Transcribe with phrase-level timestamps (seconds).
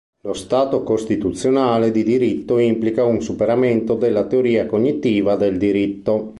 [0.21, 6.27] Lo Stato costituzionale di diritto implica un superamento della teoria cognitiva del diritto.